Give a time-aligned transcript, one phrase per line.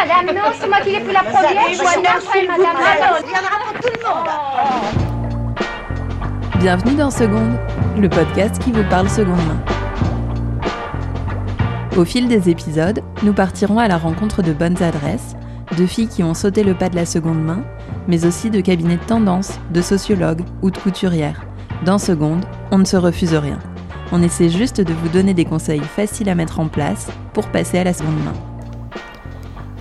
[0.00, 1.52] madame, non, c'est moi qui l'ai pris la première.
[1.52, 2.76] Moi, non, c'est madame.
[3.24, 4.28] Il y en aura pour tout le monde.
[6.58, 7.58] Bienvenue dans Seconde,
[7.98, 9.62] le podcast qui vous parle seconde main.
[11.96, 15.34] Au fil des épisodes, nous partirons à la rencontre de bonnes adresses,
[15.76, 17.62] de filles qui ont sauté le pas de la seconde main,
[18.08, 21.42] mais aussi de cabinets de tendance, de sociologues ou de couturières.
[21.84, 23.58] Dans Seconde, on ne se refuse rien.
[24.12, 27.78] On essaie juste de vous donner des conseils faciles à mettre en place pour passer
[27.78, 28.49] à la seconde main.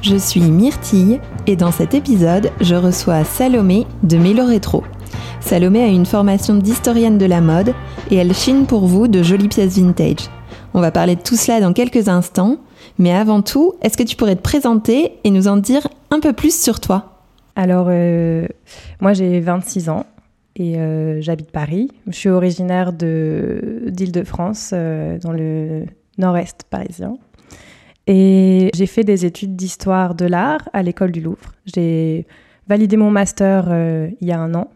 [0.01, 4.83] Je suis Myrtille et dans cet épisode, je reçois Salomé de Mélo Rétro.
[5.41, 7.73] Salomé a une formation d'historienne de la mode
[8.09, 10.29] et elle chine pour vous de jolies pièces vintage.
[10.73, 12.57] On va parler de tout cela dans quelques instants,
[12.97, 16.31] mais avant tout, est-ce que tu pourrais te présenter et nous en dire un peu
[16.31, 17.23] plus sur toi?
[17.57, 18.47] Alors, euh,
[19.01, 20.05] moi j'ai 26 ans
[20.55, 21.91] et euh, j'habite Paris.
[22.07, 25.83] Je suis originaire de, d'Île-de-France, euh, dans le
[26.17, 27.17] nord-est parisien.
[28.11, 31.53] Et j'ai fait des études d'histoire de l'art à l'école du Louvre.
[31.67, 32.25] J'ai
[32.67, 34.71] validé mon master euh, il y a un an.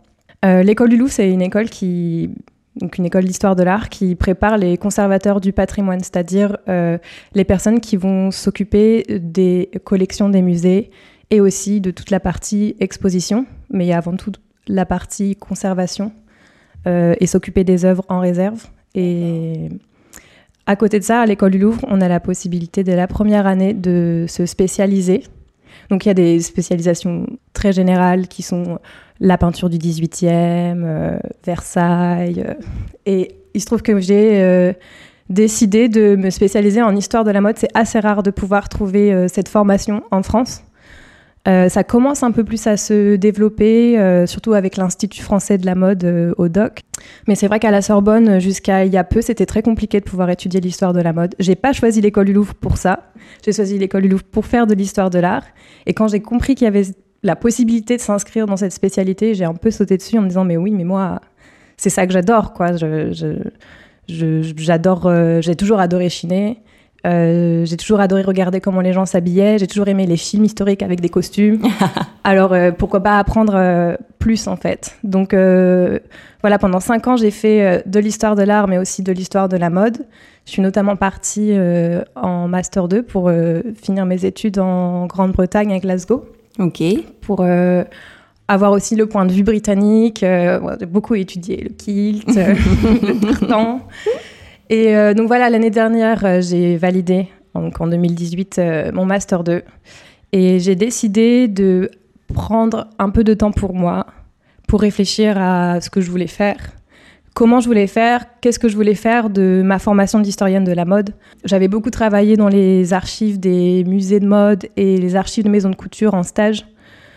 [0.45, 2.30] Euh, l'école du Louvre, c'est une école qui,
[2.75, 7.00] donc une école d'histoire de l'art qui prépare les conservateurs du patrimoine, c'est-à-dire euh,
[7.34, 10.92] les personnes qui vont s'occuper des collections des musées
[11.31, 14.34] et aussi de toute la partie exposition, mais avant tout
[14.68, 16.14] la partie conservation
[16.86, 18.66] et s'occuper des œuvres en réserve.
[18.94, 19.70] Et
[20.66, 23.47] à côté de ça, à l'école du Louvre, on a la possibilité dès la première
[23.47, 25.23] année de se spécialiser.
[25.89, 28.80] Donc il y a des spécialisations très générales qui sont
[29.19, 32.44] la peinture du 18e, euh, Versailles.
[32.47, 32.53] euh,
[33.06, 34.73] et il se trouve que j'ai euh,
[35.30, 37.58] décidé de me spécialiser en histoire de la mode.
[37.58, 40.64] C'est assez rare de pouvoir trouver euh, cette formation en France.
[41.46, 45.66] Euh, ça commence un peu plus à se développer, euh, surtout avec l'Institut français de
[45.66, 46.80] la mode euh, au DOC.
[47.28, 50.06] Mais c'est vrai qu'à la Sorbonne, jusqu'à il y a peu, c'était très compliqué de
[50.06, 51.36] pouvoir étudier l'histoire de la mode.
[51.40, 53.12] J'ai pas choisi l'école du Louvre pour ça.
[53.44, 55.44] J'ai choisi l'école du Louvre pour faire de l'histoire de l'art.
[55.86, 56.86] Et quand j'ai compris qu'il y avait
[57.24, 60.46] la possibilité de s'inscrire dans cette spécialité, j'ai un peu sauté dessus en me disant
[60.46, 61.20] mais oui, mais moi,
[61.76, 62.72] c'est ça que j'adore, quoi.
[64.08, 65.12] J'adore,
[65.42, 66.62] j'ai toujours adoré chiner.
[67.06, 69.58] Euh, j'ai toujours adoré regarder comment les gens s'habillaient.
[69.58, 71.62] J'ai toujours aimé les films historiques avec des costumes.
[72.24, 74.96] Alors euh, pourquoi pas apprendre euh, plus en fait.
[75.03, 79.50] Donc voilà, pendant cinq ans, j'ai fait de l'histoire de l'art, mais aussi de l'histoire
[79.50, 80.06] de la mode.
[80.46, 81.53] Je suis notamment partie
[82.16, 83.31] en master 2 pour
[83.81, 86.25] finir mes études en Grande-Bretagne à Glasgow
[86.59, 86.84] Ok.
[87.22, 87.46] pour
[88.47, 90.20] avoir aussi le point de vue britannique.
[90.22, 93.80] J'ai beaucoup étudié le kilt, le tartan.
[94.73, 99.61] Et euh, donc voilà, l'année dernière, euh, j'ai validé, en 2018, euh, mon Master 2.
[100.31, 101.91] Et j'ai décidé de
[102.34, 104.07] prendre un peu de temps pour moi,
[104.67, 106.57] pour réfléchir à ce que je voulais faire.
[107.35, 110.85] Comment je voulais faire, qu'est-ce que je voulais faire de ma formation d'historienne de la
[110.85, 111.11] mode.
[111.45, 115.69] J'avais beaucoup travaillé dans les archives des musées de mode et les archives de maisons
[115.69, 116.66] de couture en stage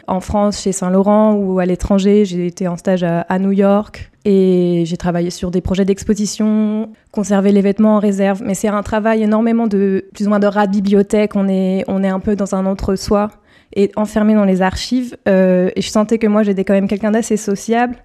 [0.09, 2.27] en France chez Saint-Laurent ou à l'étranger.
[2.27, 7.53] J'ai été en stage à New York et j'ai travaillé sur des projets d'exposition, conserver
[7.53, 8.43] les vêtements en réserve.
[8.45, 11.37] Mais c'est un travail énormément de plus ou moins de rat bibliothèque.
[11.37, 13.31] On est, on est un peu dans un entre-soi
[13.77, 15.17] et enfermé dans les archives.
[15.29, 17.99] Euh, et je sentais que moi, j'étais quand même quelqu'un d'assez sociable.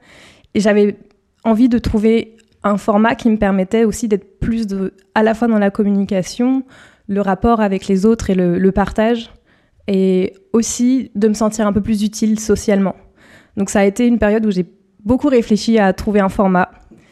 [0.54, 0.96] Et j'avais
[1.44, 4.68] envie de trouver un format qui me permettait aussi d'être plus
[5.16, 6.62] à la fois dans la communication,
[7.08, 9.32] le rapport avec les autres et le partage
[9.88, 12.96] et aussi de me sentir un peu plus utile socialement.
[13.58, 14.68] Donc ça a été une période où j'ai
[15.06, 16.70] beaucoup réfléchi à trouver un format.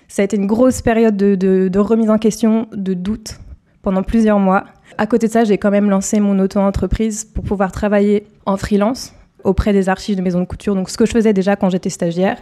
[0.07, 3.39] Ça a été une grosse période de, de- de remise en question, de doute
[3.81, 4.65] pendant plusieurs mois.
[4.97, 9.13] À côté de ça, j'ai quand même lancé mon auto-entreprise pour pouvoir travailler en freelance
[9.45, 11.89] auprès des archives de maisons de couture, donc ce que je faisais déjà quand j'étais
[11.89, 12.37] stagiaire.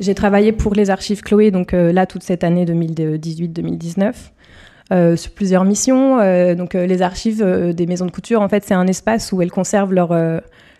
[0.00, 4.12] J'ai travaillé pour les archives Chloé, donc euh, là, toute cette année 2018-2019,
[4.92, 6.18] euh, sur plusieurs missions.
[6.18, 9.42] Euh, donc, euh, les archives des maisons de couture, en fait, c'est un espace où
[9.42, 10.12] elles conservent leur,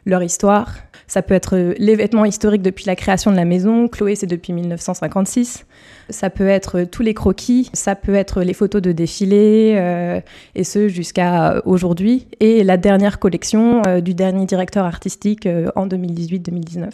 [0.06, 0.74] leur histoire.
[1.06, 3.88] Ça peut être euh, les vêtements historiques depuis la création de la maison.
[3.88, 5.66] Chloé, c'est depuis 1956.
[6.10, 7.70] Ça peut être euh, tous les croquis.
[7.72, 10.20] Ça peut être les photos de défilés, euh,
[10.54, 12.26] et ce jusqu'à aujourd'hui.
[12.40, 16.90] Et la dernière collection du dernier directeur artistique en 2018-2019.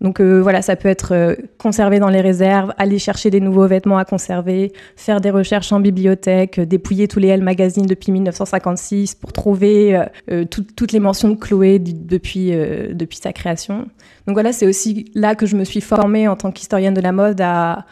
[0.00, 3.66] Donc euh, voilà, ça peut être euh, conservé dans les réserves, aller chercher des nouveaux
[3.66, 8.12] vêtements à conserver, faire des recherches en bibliothèque, euh, dépouiller tous les Elle magazines depuis
[8.12, 10.02] 1956 pour trouver
[10.50, 12.52] tout- toutes les mentions de Chloé depuis,
[13.22, 13.86] sa création.
[14.26, 17.12] Donc voilà, c'est aussi là que je me suis formée en tant qu'historienne de la
[17.12, 17.84] mode à,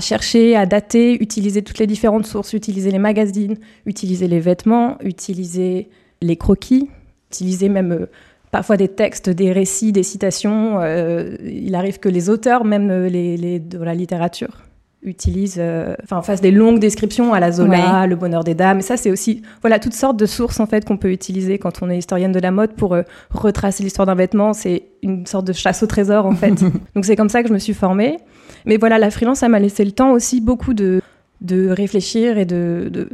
[0.00, 5.88] chercher, à dater, utiliser toutes les différentes sources, utiliser les magazines, utiliser les vêtements, utiliser
[6.22, 6.88] les croquis,
[7.30, 8.06] utiliser même
[8.54, 10.78] parfois des textes, des récits, des citations.
[10.80, 14.58] Euh, il arrive que les auteurs, même euh, les, les- de la littérature,
[15.02, 18.78] utilise, euh, enfin, fasse des longues descriptions à la Zola, le bonheur des dames.
[18.78, 21.82] Et ça, c'est aussi, voilà, toutes sortes de sources en fait qu'on peut utiliser quand
[21.82, 24.52] on est historienne de la mode pour euh, retracer l'histoire d'un vêtement.
[24.52, 26.54] C'est une sorte de chasse au trésor en fait.
[26.94, 28.18] Donc c'est comme ça que je me suis formée.
[28.66, 31.02] Mais voilà, la freelance, ça m'a laissé le temps aussi beaucoup de
[31.44, 33.08] de réfléchir et de, de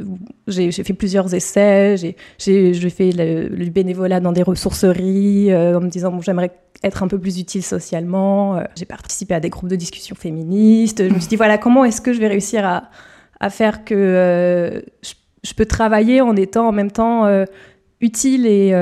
[0.47, 6.11] j'ai fait plusieurs essais j'ai fait le, bénévolat dans des ressourceries euh, en me disant
[6.11, 6.51] bon j'aimerais
[6.81, 11.07] être un peu plus utile socialement euh, j'ai participé à des groupes de discussion féministes
[11.07, 12.83] je me suis dit voilà comment est-ce que je vais réussir à,
[13.41, 15.13] à faire que euh, je,
[15.43, 17.27] je, peux travailler en étant en même temps
[17.99, 18.73] utile et,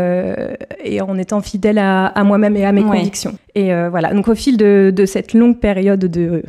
[0.83, 2.97] et en étant fidèle à, à moi-même et à mes ouais.
[2.97, 6.43] convictions et voilà donc au fil de, de cette longue période de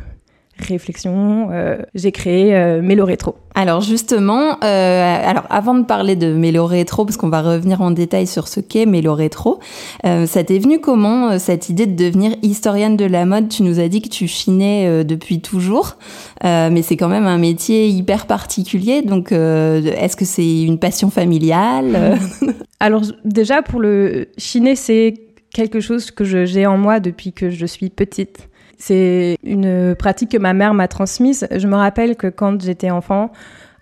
[0.57, 3.35] réflexion, euh, j'ai créé euh, Mélo Rétro.
[3.55, 7.91] Alors justement, euh, alors avant de parler de Mélo Rétro, parce qu'on va revenir en
[7.91, 9.59] détail sur ce qu'est Mélo Rétro,
[10.05, 13.49] euh, ça t'est venu comment cette idée de devenir historienne de la mode?
[13.49, 15.97] Tu nous as dit que tu chinais depuis toujours,
[16.43, 19.01] mais c'est quand même un métier hyper particulier.
[19.01, 22.17] Donc, est-ce que c'est une passion familiale?
[22.79, 25.13] Alors déjà pour le chiner, c'est
[25.53, 28.49] quelque chose que j'ai en moi depuis que je suis petite.
[28.81, 31.47] C'est une pratique que ma mère m'a transmise.
[31.55, 33.31] Je me rappelle que quand j'étais enfant,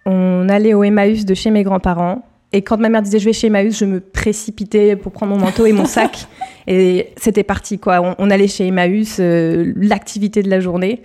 [0.06, 2.22] on allait au Emmaüs de chez mes grands-parents.
[2.52, 5.40] Et quand ma mère disait je vais chez Emmaüs, je me précipitais pour prendre mon
[5.40, 6.28] manteau et mon sac.
[6.68, 8.02] et c'était parti, quoi.
[8.02, 11.02] On, on, allait chez Emmaüs, euh, l'activité de la journée.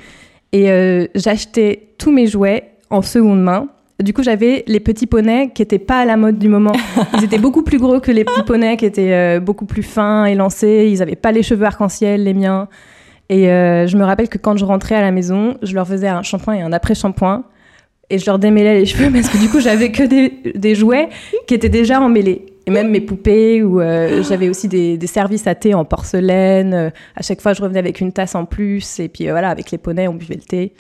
[0.50, 3.68] Et euh, j'achetais tous mes jouets en seconde main.
[4.02, 6.72] Du coup, j'avais les petits poneys qui n'étaient pas à la mode du moment.
[7.16, 10.24] Ils étaient beaucoup plus gros que les petits poneys qui étaient euh, beaucoup plus fins
[10.24, 10.88] et lancés.
[10.90, 12.66] Ils n'avaient pas les cheveux arc-en-ciel, les miens.
[13.34, 16.06] Et euh, je me rappelle que quand je rentrais à la maison, je leur faisais
[16.06, 17.42] un shampoing et un après-shampoing.
[18.08, 21.08] Et je leur démêlais les cheveux parce que du coup, j'avais que des, jouets
[21.48, 22.46] qui étaient déjà emmêlés.
[22.66, 26.74] Et même mes poupées, ou euh, j'avais aussi des, services à thé en porcelaine.
[26.74, 29.00] Euh, à chaque fois, je revenais avec une tasse en plus.
[29.00, 30.72] Et puis voilà, avec les poneys, on buvait le thé.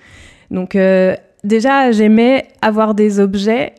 [0.52, 0.78] Donc
[1.42, 3.72] déjà, j'aimais avoir des objets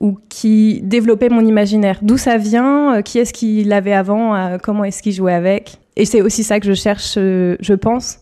[0.00, 2.00] ou qui développaient mon imaginaire.
[2.02, 3.00] D'où ça vient?
[3.00, 4.58] Qui est-ce qui l'avait avant?
[4.62, 5.78] Comment est-ce qu'il jouait avec?
[5.96, 8.18] Et c'est aussi ça que je cherche, euh, je pense,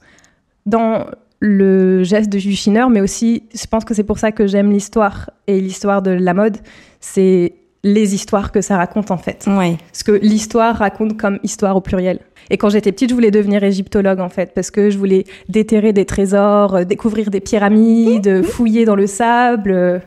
[0.67, 1.07] dans
[1.41, 5.31] le geste de Juchineur, mais aussi, je pense que c'est pour ça que j'aime l'histoire
[5.47, 6.59] et l'histoire de la mode,
[7.01, 7.55] c'est
[7.85, 9.45] les histoires que ça raconte en fait.
[9.49, 9.77] Ouais.
[9.91, 12.21] Parce que l'histoire raconte comme histoire au pluriel.
[12.51, 15.93] Et quand j'étais petite, je voulais devenir égyptologue en fait, parce que je voulais déterrer
[15.93, 19.99] des trésors, euh, découvrir des pyramides, fouiller dans le sable euh,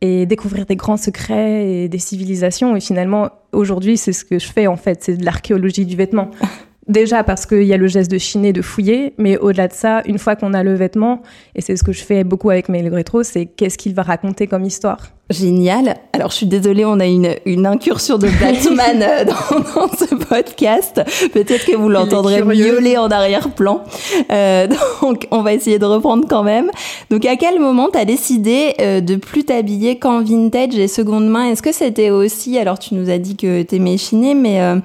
[0.00, 2.74] et découvrir des grands secrets et des civilisations.
[2.74, 6.30] Et finalement, aujourd'hui, c'est ce que je fais en fait, c'est de l'archéologie du vêtement.
[6.88, 10.02] Déjà parce qu'il y a le geste de chiner, de fouiller, mais au-delà de ça,
[10.06, 11.22] une fois qu'on a le vêtement,
[11.54, 14.46] et c'est ce que je fais beaucoup avec mes rétro, c'est qu'est-ce qu'il va raconter
[14.46, 15.10] comme histoire.
[15.30, 15.94] Génial.
[16.12, 20.12] Alors, je suis désolée, on a une, une incursion de Batman euh, dans, dans, ce
[20.16, 21.00] podcast.
[21.32, 23.84] Peut-être que vous l'entendrez miauler en arrière-plan.
[24.32, 24.66] Euh,
[25.02, 26.70] donc, on va essayer de reprendre quand même.
[27.10, 31.28] Donc, à quel moment tu as décidé euh, de plus t'habiller qu'en vintage et seconde
[31.28, 31.46] main?
[31.46, 34.76] Est-ce que c'était aussi, alors tu nous as dit que t'aimais chiner, mais euh,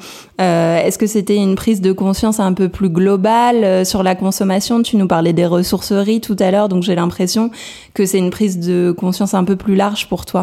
[0.42, 4.16] euh est-ce que c'était une prise de conscience un peu plus globale euh, sur la
[4.16, 4.82] consommation?
[4.82, 7.50] Tu nous parlais des ressourceries tout à l'heure, donc j'ai l'impression
[7.94, 10.35] que c'est une prise de conscience un peu plus large pour toi.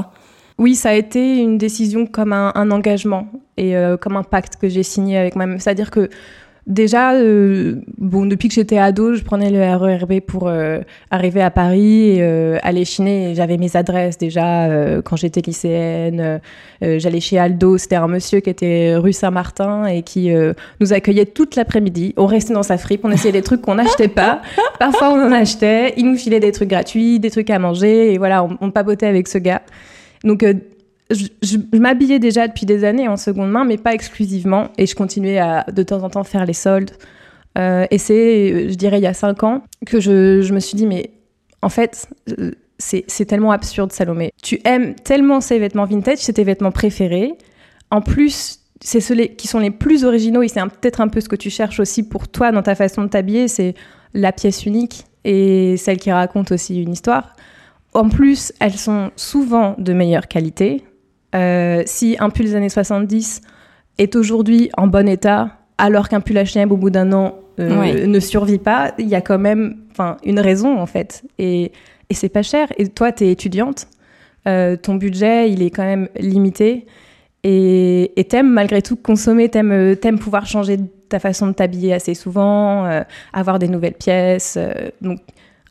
[0.59, 4.69] Oui, ça a été une décision comme un, engagement et euh, comme un pacte que
[4.69, 5.59] j'ai signé avec moi-même.
[5.59, 6.09] C'est-à-dire que
[6.67, 10.81] déjà, euh, bon, depuis que j'étais ado, je prenais le RERB pour euh,
[11.11, 13.35] arriver à Paris euh, aller chiner.
[13.35, 16.41] J'avais mes adresses déjà euh, quand j'étais lycéenne.
[16.81, 20.32] J'allais chez Aldo, c'était un monsieur qui était rue Saint-Martin et qui
[20.81, 22.13] nous accueillait toute l'après-midi.
[22.17, 24.43] On restait dans sa fripe, on essayait des trucs qu'on n'achetait pas.
[24.81, 25.94] Parfois, on en achetait.
[25.96, 29.06] Il nous filait des trucs gratuits, des trucs à manger et voilà, on, on papotait
[29.06, 29.63] avec ce gars.
[30.25, 30.55] Donc, euh,
[31.11, 34.69] je, m'habillais déjà depuis des années en seconde main, mais pas exclusivement.
[34.79, 36.93] Et je continuais à de temps en temps faire les soldes.
[37.59, 40.77] Euh, et c'est, je dirais, il y a cinq ans que je, je me suis
[40.77, 41.11] dit, mais
[41.61, 44.32] en fait, euh, c'est tellement absurde, Salomé.
[44.43, 47.35] Tu aimes tellement ces vêtements vintage, c'est tes vêtements préférés.
[47.91, 51.29] En plus, c'est ceux qui sont les plus originaux et c'est peut-être un peu ce
[51.29, 53.75] que tu cherches aussi pour toi dans ta façon de t'habiller, c'est
[54.15, 57.37] la pièce unique et celle qui raconte aussi une histoire.
[57.94, 60.82] En plus, elles sont souvent de meilleure qualité.
[61.34, 63.41] Euh, si un pull des années 70
[63.98, 68.20] est aujourd'hui en bon état, alors qu'un pull H&M au bout d'un an euh, ne
[68.20, 69.77] survit pas, il y a quand même
[70.24, 71.24] une raison en fait.
[71.39, 71.72] Et,
[72.10, 72.69] et c'est pas cher.
[72.79, 73.89] Et toi, tu es étudiante,
[74.46, 76.86] euh, ton budget, il est quand même limité.
[77.44, 82.15] Et, et t'aimes malgré tout consommer, t'aimes, t'aimes pouvoir changer ta façon de t'habiller assez
[82.15, 82.89] souvent,
[83.32, 84.58] avoir des nouvelles pièces.
[85.01, 85.19] Donc,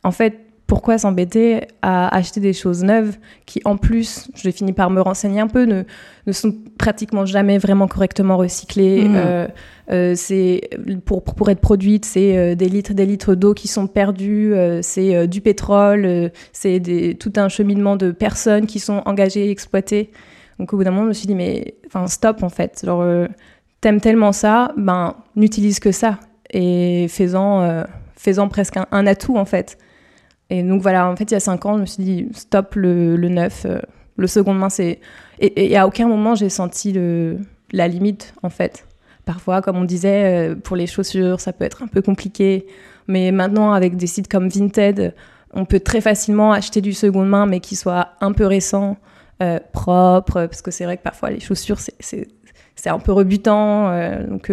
[0.04, 0.38] en fait,
[0.72, 5.38] pourquoi s'embêter à acheter des choses neuves qui, en plus, je finis par me renseigner
[5.38, 5.82] un peu, ne,
[6.26, 9.06] ne sont pratiquement jamais vraiment correctement recyclées.
[9.06, 9.14] Mmh.
[9.14, 9.48] Euh,
[9.90, 10.70] euh, c'est
[11.04, 15.28] pour, pour être produite, c'est euh, des litres, des litres d'eau qui sont perdus, c'est
[15.28, 16.80] du pétrole, c'est
[17.20, 20.10] tout un cheminement de personnes qui sont engagées et exploitées.
[20.58, 22.80] Donc au bout d'un moment, je me suis dit mais enfin stop en fait.
[22.82, 23.26] Genre
[23.82, 29.76] t'aimes tellement ça, ben n'utilise que ça et fais-en presque un, un atout en fait.
[30.52, 32.74] Et donc voilà, en fait il y a cinq ans, je me suis dit stop
[32.74, 33.78] le, le neuf, euh,
[34.18, 35.00] le seconde main c'est
[35.40, 37.38] et, à aucun moment j'ai senti le
[37.72, 38.86] la limite en fait.
[39.24, 42.66] Parfois, comme on disait, euh, pour les chaussures, ça peut être un peu compliqué.
[43.06, 45.14] Mais maintenant, avec des sites comme Vinted,
[45.54, 48.96] on peut très facilement acheter du seconde main, mais qui soit un peu récent,
[49.42, 52.28] euh, propre, parce que c'est vrai que parfois les chaussures, c'est-
[52.86, 53.90] un peu rebutant.
[54.28, 54.50] donc,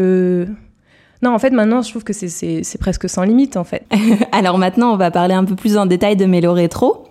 [1.21, 3.83] non, en fait, maintenant, je trouve que c'est- presque sans limite, en fait.
[4.31, 7.05] Alors maintenant, on va parler un peu plus en détail de Mélo Rétro.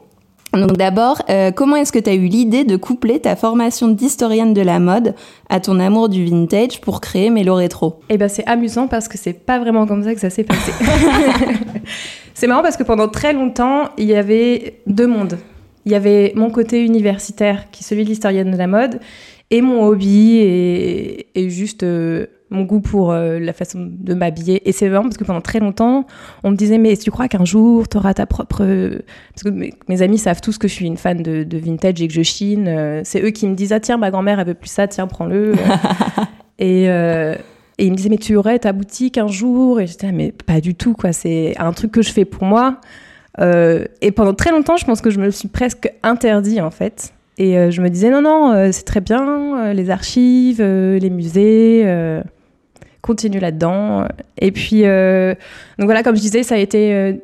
[0.55, 4.55] Donc d'abord, euh, comment est-ce que tu as eu l'idée de coupler ta formation d'historienne
[4.55, 5.15] de la mode
[5.51, 8.01] à ton amour du vintage pour créer Mélo Rétro?
[8.09, 10.73] Et ben c'est amusant parce que c'est pas vraiment comme ça que ça s'est passé.
[12.35, 15.39] c'est marrant parce que pendant très longtemps, il y avait deux mondes.
[15.85, 19.01] Il y avait mon côté universitaire, qui est celui de l'historienne de la mode,
[19.51, 24.69] et mon hobby et, et juste euh, mon goût pour euh, la façon de m'habiller.
[24.69, 26.07] Et c'est vraiment parce que pendant très longtemps,
[26.45, 28.65] on me disait mais tu crois qu'un jour tu auras ta propre
[29.35, 32.01] parce que mes, mes amis savent tous que je suis une fan de, de vintage
[32.01, 32.67] et que je chine.
[32.69, 35.07] Euh, c'est eux qui me disent ah tiens ma grand-mère elle veut plus ça, tiens
[35.07, 35.55] prends-le.
[36.59, 37.35] et euh,
[37.79, 39.81] et ils me disaient, mais tu aurais ta boutique un jour?
[39.81, 41.13] Et j'étais, là, mais pas du tout, quoi.
[41.13, 42.81] C'est un truc que je fais pour moi.
[43.41, 46.73] Euh, et pendant très longtemps, je pense que je me le suis presque interdit, en
[46.73, 47.13] fait.
[47.39, 51.11] Et euh, je me disais, non, non, euh, c'est très bien, euh, les archives, les
[51.11, 51.87] musées,
[53.01, 54.07] continue là-dedans.
[54.39, 57.21] Et puis, donc voilà, comme je disais, ça a été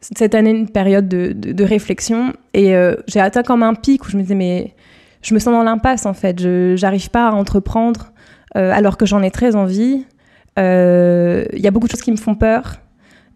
[0.00, 2.32] cette année une période de, de- réflexion.
[2.54, 2.74] Et
[3.06, 4.74] j'ai atteint comme un pic où je me disais, mais
[5.22, 6.40] je me sens dans l'impasse, en fait.
[6.40, 8.12] Je j'arrive pas à entreprendre
[8.54, 10.06] alors que j'en ai très envie.
[10.56, 10.62] Il
[11.60, 12.76] y a beaucoup de choses qui me font peur.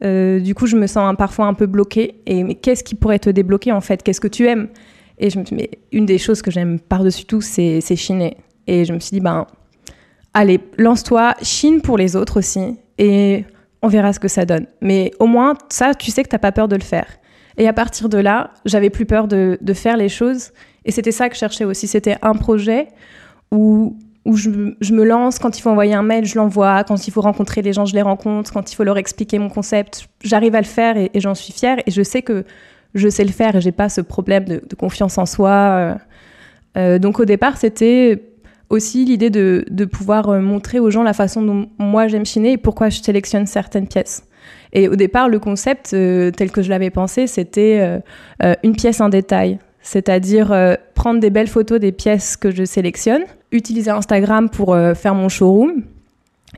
[0.00, 2.14] Du coup, je me sens parfois un peu bloquée.
[2.26, 4.02] Et mais qu'est-ce qui pourrait te débloquer en fait?
[4.02, 4.68] Qu'est-ce que tu aimes?
[5.22, 8.36] Et je me suis dit, mais une des choses que j'aime par-dessus tout, c'est chiner.
[8.66, 9.46] Et je me suis dit, ben,
[10.34, 12.76] allez, lance-toi, chine pour les autres aussi.
[12.98, 13.44] Et
[13.82, 14.66] on verra ce que ça donne.
[14.80, 17.06] Mais au moins, ça, tu sais que t'as pas peur de le faire.
[17.56, 20.50] Et à partir de là, j'avais plus peur de, de faire les choses.
[20.84, 21.86] Et c'était ça que je cherchais aussi.
[21.86, 22.88] C'était un projet
[23.52, 24.50] où où je,
[24.80, 27.60] je me lance, quand il faut envoyer un mail, je l'envoie, quand il faut rencontrer
[27.60, 30.66] les gens, je les rencontre, quand il faut leur expliquer mon concept, j'arrive à le
[30.66, 32.44] faire et, et j'en suis fière et je sais que
[32.94, 35.50] je sais le faire et j'ai pas ce problème de, confiance en soi.
[35.50, 35.94] euh.
[36.76, 38.22] Euh, donc au départ, c'était
[38.70, 42.56] aussi l'idée de, pouvoir euh, montrer aux gens la façon dont moi j'aime chiner et
[42.56, 44.24] pourquoi je sélectionne certaines pièces.
[44.72, 48.00] Et au départ, le concept tel que je l'avais pensé, c'était
[48.62, 49.58] une pièce en détail.
[49.82, 53.22] C'est-à-dire prendre des belles photos des pièces que je sélectionne,
[53.52, 55.82] utiliser Instagram pour faire mon showroom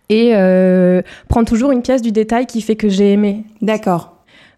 [0.08, 0.32] et
[1.28, 3.44] prendre toujours une pièce du détail qui fait que j'ai aimé.
[3.60, 4.13] D'accord.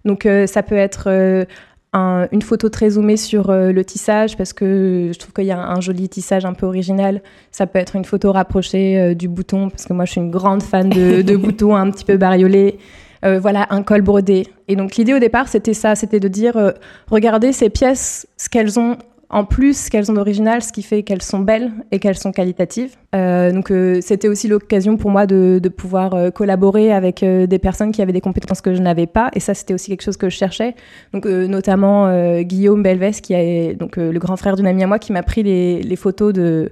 [0.06, 1.44] Donc euh, ça peut être euh,
[1.92, 5.50] un- une photo très zoomée sur euh, le tissage parce que je trouve qu'il y
[5.50, 7.20] a un, joli tissage un peu original.
[7.50, 10.30] Ça peut être une photo rapprochée euh, du bouton parce que moi je suis une
[10.30, 12.78] grande fan de, de boutons un petit peu bariolés.
[13.24, 14.46] Euh, voilà, un col brodé.
[14.68, 16.72] Et donc l'idée au départ c'était ça, c'était de dire
[17.10, 18.96] regardez ces pièces, ce qu'elles ont
[19.28, 22.94] en plus, qu'elles ont d'original, ce qui fait qu'elles sont belles et qu'elles sont qualitatives.
[23.14, 27.90] Euh, donc euh, c'était aussi l'occasion pour moi de, pouvoir euh, collaborer avec des personnes
[27.90, 29.30] qui avaient des compétences que je n'avais pas.
[29.34, 30.74] Et ça c'était aussi quelque chose que je cherchais.
[31.12, 35.12] Donc notamment Guillaume Belves, qui est donc le grand frère d'une amie à moi, qui
[35.12, 36.70] m'a pris les, photos de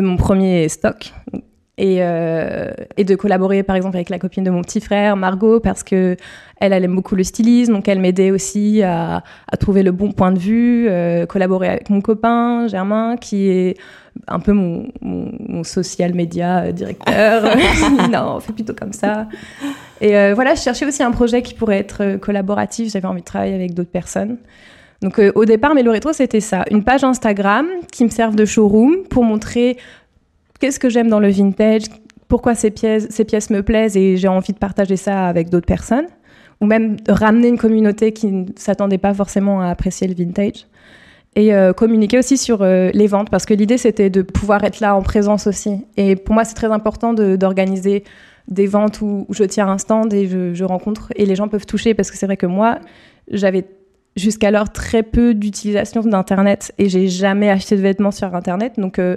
[0.00, 1.12] mon premier stock.
[1.80, 5.60] Et, euh, et de collaborer par exemple avec la copine de mon petit frère Margot
[5.60, 6.16] parce que
[6.60, 10.10] elle, elle aime beaucoup le stylisme donc elle m'aidait aussi à, à trouver le bon
[10.10, 13.76] point de vue euh, collaborer avec mon copain Germain qui est
[14.26, 17.44] un peu mon, mon, mon social média euh, directeur.
[18.10, 19.28] Non on fait plutôt comme ça.
[20.00, 22.92] Et euh, voilà je cherchais aussi un projet qui pourrait être collaboratif.
[22.92, 24.38] J'avais envie de travailler avec d'autres personnes.
[25.00, 26.64] Donc euh, au départ, mais le rétro, c'était ça.
[26.70, 29.76] Une page Instagram qui me serve de showroom pour montrer
[30.58, 31.82] qu'est-ce que j'aime dans le vintage,
[32.28, 35.66] pourquoi ces pièces, ces pièces me plaisent et j'ai envie de partager ça avec d'autres
[35.66, 36.06] personnes?
[36.60, 40.66] Ou même ramener une communauté qui ne s'attendait pas forcément à apprécier le vintage.
[41.36, 44.80] Et euh, communiquer aussi sur euh, les ventes, parce que l'idée, c'était de pouvoir être
[44.80, 45.86] là en présence aussi.
[45.96, 48.02] Et pour moi, c'est très important d'organiser
[48.48, 51.66] des ventes où, je tiens un stand et je, je rencontre, et les gens peuvent
[51.66, 52.80] toucher, parce que c'est vrai que moi,
[53.30, 53.64] j'avais
[54.16, 58.74] jusqu'alors très peu d'utilisation d'Internet et j'ai jamais acheté de vêtements sur Internet.
[58.78, 59.16] Donc, euh,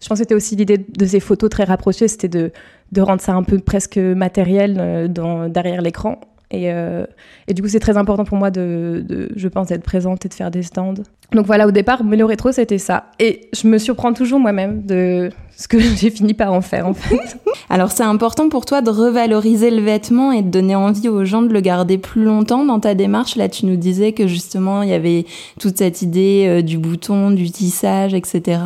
[0.00, 2.52] je pense que c'était aussi l'idée de ces photos très rapprochées, c'était de,
[2.92, 6.20] de rendre ça un peu presque matériel euh, dans, derrière l'écran.
[6.52, 7.06] Et, euh,
[7.46, 10.28] et du coup, c'est très important pour moi de, de, je pense, d'être présente et
[10.28, 10.94] de faire des stands.
[11.32, 13.04] Donc voilà, au départ, Mélo Rétro, c'était ça.
[13.20, 16.94] Et je me surprends toujours moi-même de ce que j'ai fini par en faire, en
[16.94, 17.38] fait.
[17.70, 21.42] Alors, c'est important pour toi de revaloriser le vêtement et de donner envie aux gens
[21.42, 23.36] de le garder plus longtemps dans ta démarche.
[23.36, 25.26] Là, tu nous disais que justement, il y avait
[25.60, 28.58] toute cette idée euh, du bouton, du tissage, etc.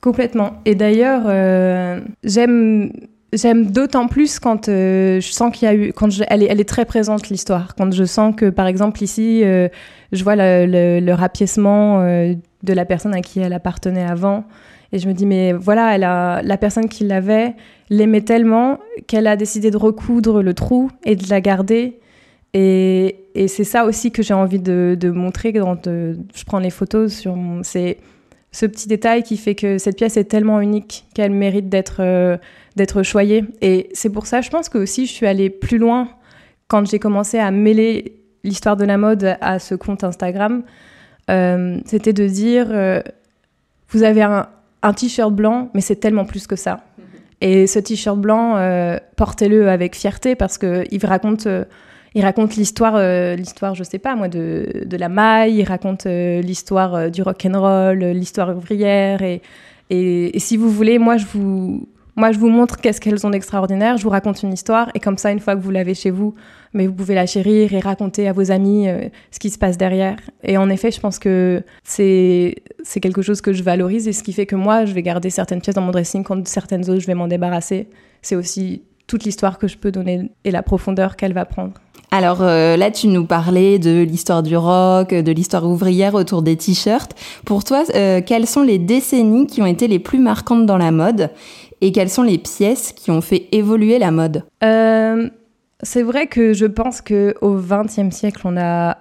[0.00, 0.60] Complètement.
[0.64, 2.92] Et d'ailleurs, euh, j'aime
[3.32, 6.60] J'aime d'autant plus quand euh, je sens qu'il y a eu, quand elle, est, elle
[6.60, 7.76] est très présente l'histoire.
[7.76, 9.68] Quand je sens que, par exemple, ici, euh,
[10.10, 14.46] je vois le, le, rapiècement de la personne à qui elle appartenait avant,
[14.90, 15.96] et je me dis mais voilà,
[16.42, 17.54] la personne qui l'avait
[17.88, 22.00] l'aimait tellement qu'elle a décidé de recoudre le trou et de la garder.
[22.52, 26.70] Et, et c'est ça aussi que j'ai envie de, de montrer quand je prends les
[26.70, 27.98] photos sur mon, c'est
[28.52, 32.38] ce petit détail qui fait que cette pièce est tellement unique qu'elle mérite d'être
[32.76, 33.44] d'être choyée.
[33.60, 36.08] Et c'est pour ça, je pense que aussi, je suis allée plus loin
[36.68, 40.62] quand j'ai commencé à mêler l'histoire de la mode à ce compte Instagram.
[41.30, 43.00] Euh, C'était de dire, euh,
[43.90, 44.48] vous avez un,
[44.82, 46.84] un t-shirt blanc, mais c'est tellement plus que ça.
[47.40, 51.64] Et ce t-shirt blanc, euh, portez-le avec fierté parce que il raconte, euh,
[52.14, 55.58] il raconte l'histoire, euh, l'histoire, je sais pas moi, de, de la maille.
[55.58, 59.22] Il raconte euh, l'histoire du rock and roll, l'histoire ouvrière.
[59.22, 59.42] Et,
[59.90, 61.88] et, si vous voulez, moi je vous,
[62.20, 65.16] moi, je vous montre qu'est-ce qu'elles ont d'extraordinaire, je vous raconte une histoire, et comme
[65.16, 66.34] ça, une fois que vous l'avez chez vous,
[66.74, 69.78] mais vous pouvez la chérir et raconter à vos amis euh, ce qui se passe
[69.78, 70.18] derrière.
[70.42, 74.22] Et en effet, je pense que c'est c'est quelque chose que je valorise, et ce
[74.22, 77.00] qui fait que moi, je vais garder certaines pièces dans mon dressing, quand certaines autres,
[77.00, 77.88] je vais m'en débarrasser.
[78.22, 81.74] C'est aussi toute l'histoire que je peux donner et la profondeur qu'elle va prendre.
[82.12, 86.56] Alors euh, là, tu nous parlais de l'histoire du rock, de l'histoire ouvrière autour des
[86.56, 87.14] t-shirts.
[87.44, 90.90] Pour toi, euh, quelles sont les décennies qui ont été les plus marquantes dans la
[90.90, 91.30] mode
[91.80, 94.42] et quelles sont les pièces qui ont fait évoluer la mode?
[94.64, 95.28] Euh,
[95.82, 98.98] C'est vrai que je pense qu'au XXe siècle, on a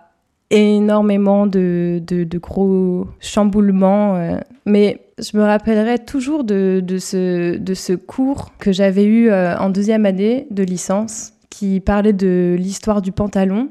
[0.52, 2.02] énormément de,
[2.36, 10.06] gros chamboulements, mais je me rappellerai toujours de, ce, cours que j'avais eu en deuxième
[10.06, 13.70] année de licence qui parlait de l'histoire du pantalon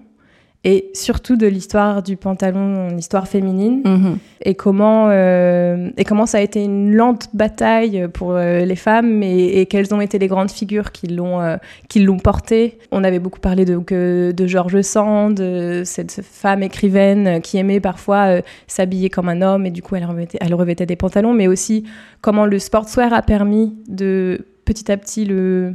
[0.64, 4.18] et surtout de l'histoire du pantalon, l'histoire féminine, Mhm.
[4.44, 9.22] et comment euh, et comment ça a été une lente bataille pour euh, les femmes
[9.22, 11.58] et, et quelles ont été les grandes figures qui l'ont euh,
[11.88, 12.78] qui l'ont porté.
[12.90, 17.78] On avait beaucoup parlé de que- de George Sand, de cette femme écrivaine qui aimait
[17.80, 21.46] parfois s'habiller comme un homme et du coup elle revêtait, elle revêtait des pantalons, mais
[21.46, 21.84] aussi
[22.20, 25.74] comment le sportswear a permis de petit à petit le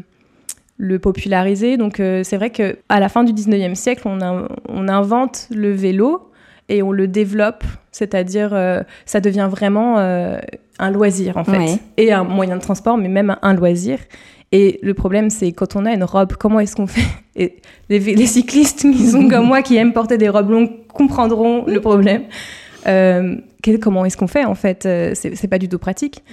[0.85, 1.77] le populariser.
[1.77, 5.47] Donc euh, c'est vrai que à la fin du 19e siècle, on, a- on invente
[5.55, 6.29] le vélo
[6.69, 10.37] et on le développe, c'est-à-dire euh, ça devient vraiment euh,
[10.79, 11.77] un loisir en fait Ouais.
[11.97, 13.97] et un moyen de transport, mais même un loisir.
[14.51, 17.01] Et le problème, c'est quand on a une robe, comment est-ce qu'on fait?
[17.35, 17.55] Et
[17.89, 21.79] les, les cyclistes qui sont comme moi, qui aiment porter des robes longues, comprendront le
[21.81, 22.23] problème.
[22.87, 24.83] Euh, quel- comment est-ce qu'on fait en fait?
[24.83, 26.23] C'est c'est pas du tout pratique.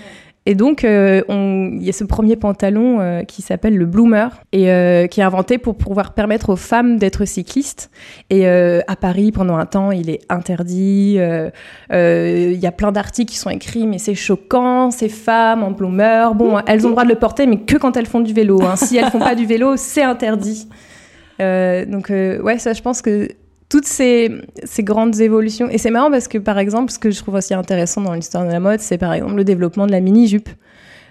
[0.47, 4.71] Et donc, euh, il y a ce premier pantalon euh, qui s'appelle le Bloomer et
[4.71, 7.91] euh, qui est inventé pour pouvoir permettre aux femmes d'être cyclistes.
[8.31, 11.19] Et à Paris, pendant un temps, il est interdit.
[11.19, 16.35] Il y a plein d'articles qui sont écrits, mais c'est choquant, ces femmes en Bloomer.
[16.35, 18.63] Bon, elles ont le droit de le porter, mais que quand elles font du vélo.
[18.63, 18.77] hein.
[18.77, 20.69] Si elles font pas du vélo, c'est interdit.
[21.39, 23.29] Donc, ouais, ça, je pense que
[23.71, 24.31] toutes ces,
[24.65, 25.71] ces grandes évolutions.
[25.71, 28.45] Et c'est marrant parce que, par exemple, ce que je trouve aussi intéressant dans l'histoire
[28.45, 30.49] de la mode, c'est par exemple le développement de la mini-jupe.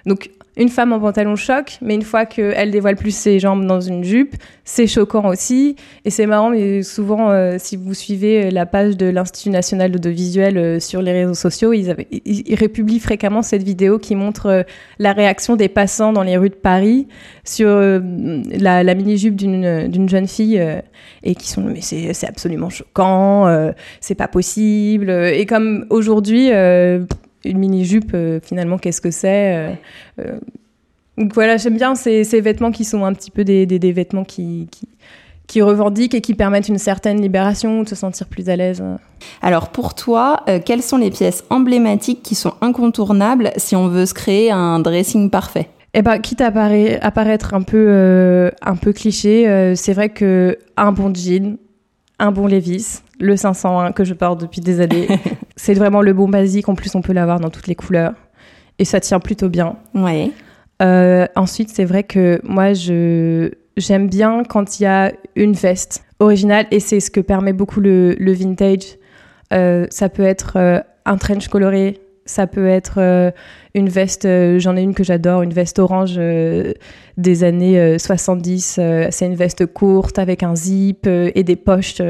[0.06, 3.80] Donc, une femme en pantalon choque, mais une fois qu'elle dévoile plus ses jambes dans
[3.80, 5.78] une jupe, c'est choquant aussi.
[6.04, 10.58] Et c'est marrant, mais souvent, euh, si vous suivez la page de l'Institut national d'audiovisuel
[10.58, 11.95] euh, sur les réseaux sociaux, ils,
[12.60, 14.63] republient fréquemment cette vidéo qui montre euh,
[15.00, 17.08] la réaction des passants dans les rues de Paris
[17.45, 18.00] sur euh,
[18.52, 20.62] la, la mini-jupe d'une jeune fille
[21.24, 25.10] et qui sont mais c'est absolument choquant, c'est pas possible.
[25.10, 26.52] Et comme aujourd'hui,
[27.45, 29.73] une mini-jupe, euh, finalement, qu'est-ce que c'est euh,
[30.19, 30.39] euh,
[31.17, 33.91] Donc voilà, j'aime bien ces, ces vêtements qui sont un petit peu des, des, des
[33.91, 34.88] vêtements qui, qui,
[35.47, 38.84] qui revendiquent et qui permettent une certaine libération, de se sentir plus à l'aise.
[39.41, 44.06] Alors pour toi, euh, quelles sont les pièces emblématiques qui sont incontournables si on veut
[44.06, 45.69] se créer un dressing parfait?
[45.95, 49.93] Eh ben, quitte à, paraît- à paraître un peu, euh, un peu cliché, euh, c'est
[49.93, 51.58] vrai que un bon jean,
[52.19, 55.08] un bon Levi's, le 501 que je porte depuis des années,
[55.60, 56.69] c'est vraiment le bon basique.
[56.69, 58.13] En plus, on peut l'avoir dans toutes les couleurs
[58.80, 59.76] et ça tient plutôt bien.
[59.93, 60.32] Ouais.
[60.82, 66.06] Euh, ensuite, c'est vrai que moi, je j'aime bien quand il y a une veste
[66.19, 68.98] originale et c'est ce que permet beaucoup le, le vintage.
[69.54, 73.34] Euh, ça peut être euh, un trench coloré, ça peut être
[73.75, 76.73] une veste, euh, j'en ai une que j'adore, une veste orange euh,
[77.17, 78.77] des années euh, 70.
[78.79, 82.01] euh, c'est une veste courte avec un zip et des poches.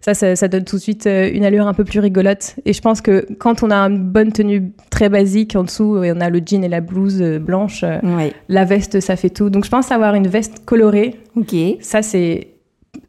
[0.00, 2.56] ça, ça, ça donne tout de suite une allure un peu plus rigolote.
[2.64, 6.12] Et je pense que quand on a une bonne tenue très basique en dessous et
[6.12, 8.32] on a le jean et la blouse blanche, Ouais.
[8.48, 9.50] la veste, ça fait tout.
[9.50, 11.54] Donc je pense avoir une veste colorée, Ok.
[11.80, 12.48] ça c'est,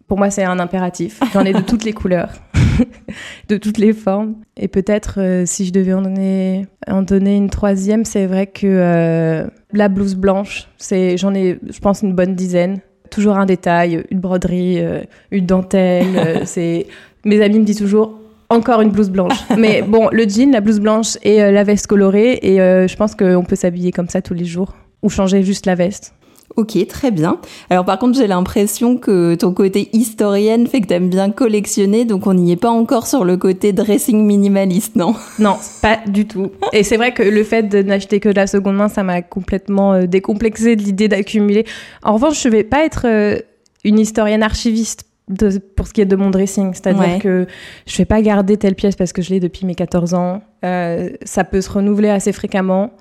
[0.07, 1.19] pour moi c'est un impératif.
[1.33, 2.29] J'en ai de toutes les couleurs,
[3.49, 4.35] de toutes les formes.
[4.57, 8.65] Et peut-être euh, si je devais en donner, en donner une troisième, c'est vrai que
[8.65, 12.79] euh, la blouse blanche, c'est, j'en ai, je pense une bonne dizaine.
[13.11, 16.41] Toujours un détail, une broderie, euh, une dentelle.
[16.45, 16.87] c'est,
[17.23, 18.19] mes amis me disent toujours.
[18.49, 19.37] Encore une blouse blanche.
[19.57, 22.39] Mais bon, le jean, la blouse blanche et la veste colorée.
[22.43, 24.75] Et je pense qu'on peut s'habiller comme ça tous les jours.
[25.01, 26.13] Ou changer juste la veste.
[26.57, 27.39] Ok, très bien.
[27.69, 32.27] Alors par contre, j'ai l'impression que ton côté historienne fait que t'aimes bien collectionner, donc
[32.27, 35.15] on n'y est pas encore sur le côté dressing minimaliste, non?
[35.37, 36.51] Non, pas du tout.
[36.71, 39.21] Et c'est vrai que le fait de n'acheter que de la seconde main, ça m'a
[39.21, 41.65] complètement euh, décomplexé de l'idée d'accumuler.
[42.03, 43.37] En revanche, je vais pas être euh,
[43.83, 46.73] une historienne archiviste de- pour ce qui est de mon dressing.
[46.73, 47.19] C'est-à-dire Ouais.
[47.19, 47.47] que
[47.85, 50.41] je vais pas garder telle pièce parce que je l'ai depuis mes 14 ans.
[50.63, 52.91] Euh, ça peut se renouveler assez fréquemment.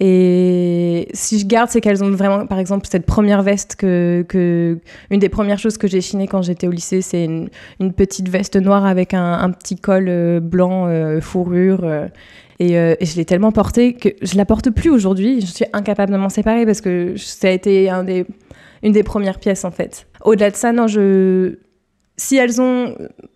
[0.00, 4.78] Et si je garde, c'est qu'elles ont vraiment, par exemple, cette première veste que, que
[5.10, 7.50] une des premières choses que j'ai chiné quand j'étais au lycée, c'est une,
[7.92, 11.82] petite veste noire avec un, petit col euh, blanc euh, fourrure.
[11.82, 12.06] euh,
[12.60, 15.40] et, je l'ai tellement portée que je la porte plus aujourd'hui.
[15.40, 19.64] Je suis incapable de m'en séparer parce que ça a été une des premières pièces
[19.64, 20.06] en fait.
[20.24, 21.56] Au-delà de ça, non, je,
[22.16, 22.94] si elles ont,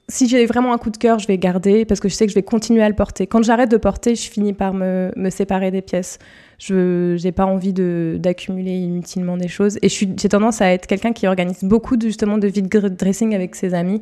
[0.09, 2.31] si j'ai vraiment un coup de cœur, je vais garder parce que je sais que
[2.31, 3.27] je vais continuer à le porter.
[3.27, 6.20] Quand j'arrête de porter, je finis par me séparer des pièces.
[6.64, 9.79] Je n'ai pas envie de d'accumuler inutilement des choses.
[9.83, 13.57] Et j'ai tendance à être quelqu'un qui organise beaucoup de, justement de vide dressing avec
[13.57, 14.01] ses amis.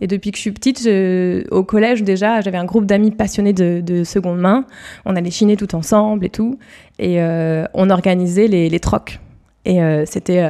[0.00, 3.52] Et depuis que je suis petite, je- au collège déjà, j'avais un groupe d'amis passionnés
[3.52, 4.64] de, de seconde main.
[5.04, 6.58] On allait chiner tout ensemble et tout.
[6.98, 9.20] Et euh, on organisait les, les trocs.
[9.66, 10.48] Et euh, c'était euh,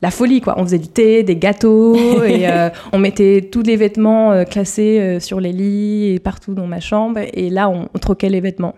[0.00, 0.54] la folie, quoi.
[0.58, 5.40] On faisait du thé, des gâteaux, et euh, on mettait tous les vêtements classés sur
[5.40, 7.18] les lits et partout dans ma chambre.
[7.34, 8.76] Et là, on, on troquait les vêtements.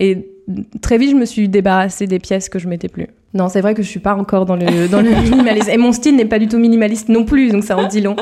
[0.00, 0.31] Et
[0.80, 3.08] très vite, je me suis débarrassée des pièces que je mettais plus.
[3.34, 5.70] Non, c'est vrai que je suis pas encore dans le, dans le minimalisme.
[5.70, 8.16] Et mon style n'est pas du tout minimaliste non plus, donc ça en dit long.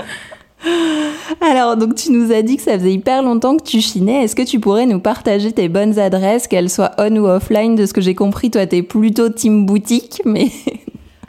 [1.41, 4.25] Alors, donc tu nous as dit que ça faisait hyper longtemps que tu chinais.
[4.25, 7.77] Est-ce que tu pourrais nous partager tes bonnes adresses, qu'elles soient on ou offline?
[7.77, 10.49] De ce que j'ai compris, toi, t'es plutôt team boutique, mais...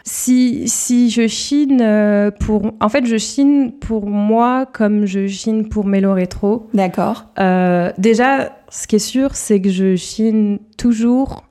[0.04, 2.64] Si, si je chine euh, pour...
[2.80, 6.68] En fait, je chine pour moi comme je chine pour Mélo Rétro.
[6.74, 7.28] D'accord.
[7.40, 11.44] Euh, déjà, ce qui est sûr, c'est que je chine toujours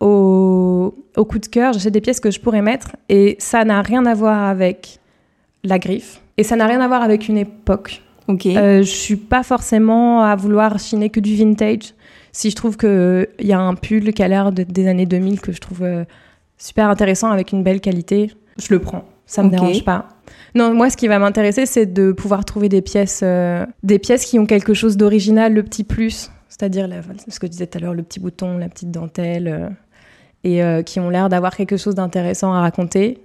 [0.00, 1.72] au, au coup de cœur.
[1.72, 4.98] J'achète des pièces que je pourrais mettre et ça n'a rien à voir avec
[5.64, 8.02] la griffe et ça n'a rien à voir avec une époque.
[8.28, 8.46] Ok.
[8.46, 11.94] Euh, je suis pas forcément à vouloir chiner que du vintage.
[12.32, 15.40] Si je trouve qu'il y a un pull qui a l'air de- des années 2000
[15.40, 16.04] que je trouve euh,
[16.58, 19.04] super intéressant avec une belle qualité, je le prends.
[19.26, 19.52] Ça me Ok.
[19.54, 20.08] dérange pas.
[20.54, 24.24] Non, moi, ce qui va m'intéresser, c'est de pouvoir trouver des pièces, euh, des pièces
[24.24, 26.88] qui ont quelque chose d'original, le petit plus, c'est-à-dire
[27.28, 29.68] ce que je disais tout à l'heure, le petit bouton, la petite dentelle, euh,
[30.44, 33.18] et euh, qui ont l'air d'avoir quelque chose d'intéressant à raconter.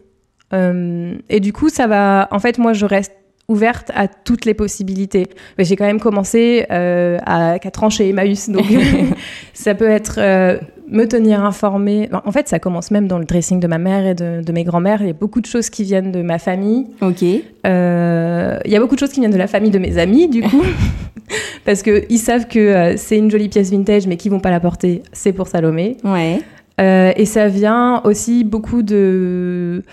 [0.54, 2.28] Euh, et du coup, ça va.
[2.32, 3.14] En fait, moi, je reste
[3.48, 5.28] ouverte à toutes les possibilités.
[5.58, 8.66] Mais j'ai quand même commencé euh, à 4 ans chez Emmaüs, donc
[9.54, 10.58] ça peut être euh,
[10.88, 12.10] me tenir informée.
[12.26, 14.64] En fait, ça commence même dans le dressing de ma mère et de, de mes
[14.64, 15.02] grands-mères.
[15.02, 16.88] Il y a beaucoup de choses qui viennent de ma famille.
[17.02, 17.24] Ok.
[17.68, 20.28] Euh, Il y a beaucoup de choses qui viennent de la famille de mes amis,
[20.30, 20.64] du coup,
[21.66, 24.52] parce que ils savent que euh, c'est une jolie pièce vintage, mais qu'ils vont pas
[24.52, 25.04] la porter.
[25.14, 25.98] C'est pour Salomé.
[26.04, 26.42] Ouais.
[26.80, 29.84] Euh, et ça vient aussi beaucoup de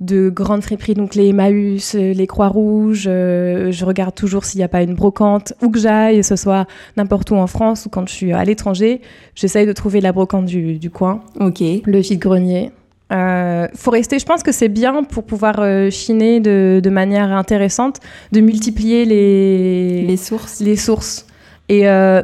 [0.00, 3.04] de grandes friperies, donc les Emmaüs, euh, les Croix-Rouges.
[3.06, 6.66] euh, je regarde toujours s'il n'y a pas une brocante, où que j'aille, ce soit
[6.96, 9.02] n'importe où en France ou quand je suis à l'étranger.
[9.34, 11.60] J'essaye de trouver la brocante du, du coin, Ok.
[11.84, 12.70] le vide-grenier.
[13.12, 17.32] Euh, faut rester, je pense que c'est bien pour pouvoir euh, chiner de, de manière
[17.32, 17.96] intéressante,
[18.32, 20.60] de multiplier les, Les sources.
[20.60, 21.26] les sources.
[21.68, 22.22] Et euh,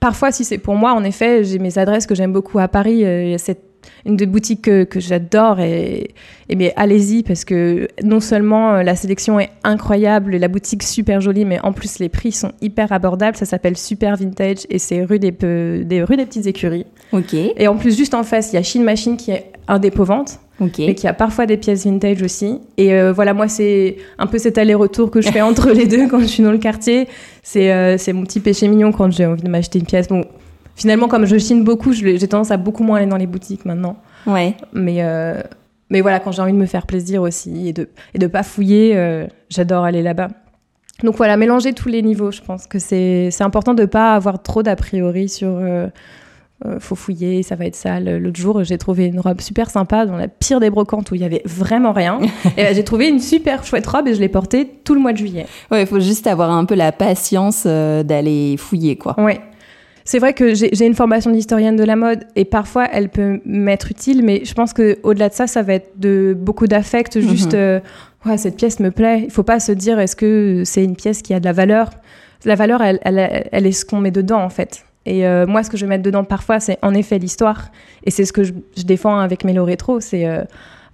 [0.00, 3.04] parfois, si c'est pour moi, en effet, j'ai mes adresses que j'aime beaucoup à Paris.
[3.04, 3.62] Euh, Il y a cette,
[4.04, 6.10] une des boutiques que, que j'adore et,
[6.48, 11.44] et mais allez-y parce que non seulement la sélection est incroyable, la boutique super jolie,
[11.44, 13.36] mais en plus les prix sont hyper abordables.
[13.36, 16.86] Ça s'appelle Super Vintage et c'est rue des, Pe- des rue des Petites Écuries.
[17.12, 17.34] Ok.
[17.34, 20.04] Et en plus, juste en face, il y a Chine Machine qui est un dépôt
[20.04, 20.78] vente Ok.
[20.78, 22.60] mais qui a parfois des pièces vintage aussi.
[22.76, 26.08] Et euh, voilà, moi, c'est un peu cet aller-retour que je fais entre les deux
[26.08, 27.08] quand je suis dans le quartier.
[27.42, 30.08] C'est euh, mon petit péché mignon quand j'ai envie de m'acheter une pièce.
[30.08, 30.24] Bon,
[30.74, 33.96] finalement, comme je chine beaucoup, j'ai tendance à beaucoup moins aller dans les boutiques maintenant.
[34.26, 34.54] Ouais.
[34.72, 35.42] Mais, euh,
[35.90, 38.42] mais voilà, quand j'ai envie de me faire plaisir aussi et de et de pas
[38.42, 40.28] fouiller, euh, j'adore aller là-bas.
[41.02, 44.42] Donc voilà, mélanger tous les niveaux, je pense que c'est c'est important de pas avoir
[44.42, 45.60] trop d'a priori sur...
[46.64, 48.18] euh, euh, faut fouiller, ça va être sale.
[48.18, 51.20] L'autre jour, j'ai trouvé une robe super sympa dans la pire des brocantes où il
[51.20, 52.20] y avait vraiment rien.
[52.56, 55.12] et euh, j'ai trouvé une super chouette robe et je l'ai portée tout le mois
[55.12, 55.46] de juillet.
[55.70, 59.18] Ouais, il faut juste avoir un peu la patience euh, d'aller fouiller, quoi.
[59.20, 59.40] Ouais.
[60.04, 63.90] C'est vrai que j'ai une formation d'historienne de la mode et parfois elle peut m'être
[63.90, 67.16] utile, mais je pense que au-delà de ça, ça va être de beaucoup d'affect.
[67.16, 67.28] Mhm.
[67.28, 67.56] Juste,
[68.24, 69.22] ouais, cette pièce me plaît.
[69.24, 71.90] Il faut pas se dire est-ce que c'est une pièce qui a de la valeur?
[72.44, 74.84] La valeur, elle, elle, elle est ce qu'on met dedans en fait.
[75.06, 77.68] Et euh, moi, ce que je vais mettre dedans parfois, c'est en effet l'histoire.
[78.04, 78.52] Et c'est ce que je,
[78.84, 80.00] défends avec Mélo Rétro.
[80.00, 80.42] C'est euh,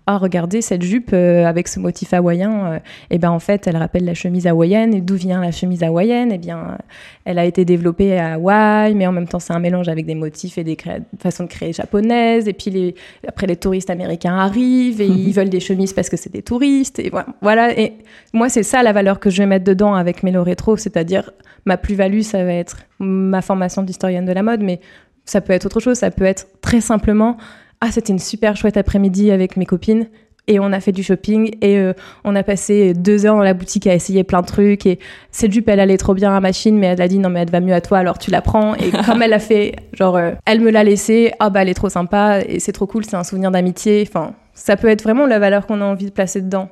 [0.06, 2.78] ah regardez cette jupe euh, avec ce motif hawaïen, et euh,
[3.10, 4.94] eh ben en fait elle rappelle la chemise hawaïenne.
[4.94, 6.30] Et d'où vient la chemise hawaïenne?
[6.32, 6.78] Eh bien,
[7.24, 10.16] elle a été développée à Hawaï, mais en même temps c'est un mélange avec des
[10.16, 10.76] motifs et des
[11.18, 12.48] façons de créer japonaises.
[12.48, 12.94] Et puis les...
[13.28, 16.98] après les touristes américains arrivent et ils veulent des chemises parce que c'est des touristes.
[16.98, 17.78] Et voilà.
[17.78, 17.94] Et
[18.32, 21.30] moi c'est ça la valeur que je vais mettre dedans avec Mélo Rétro, c'est-à-dire
[21.64, 24.80] ma plus-value, ça va être ma formation d'historienne de la mode, mais
[25.24, 25.98] ça peut être autre chose.
[25.98, 27.36] Ça peut être très simplement
[27.84, 30.06] ah, c'était une super chouette après-midi avec mes copines.
[30.46, 33.54] Et on a fait du shopping et euh, on a passé deux heures dans la
[33.54, 34.86] boutique à essayer plein de trucs.
[34.86, 35.00] Et
[35.32, 37.40] cette jupe, elle allait trop bien à la machine, mais elle a dit non, mais
[37.40, 38.76] elle va mieux à toi, alors tu la prends.
[38.76, 41.74] Et comme elle a fait, genre, euh, elle me l'a laissée, ah bah elle est
[41.74, 44.04] trop sympa et c'est trop cool, c'est un souvenir d'amitié.
[44.06, 46.68] Enfin, ça peut être vraiment la valeur qu'on a envie de placer dedans.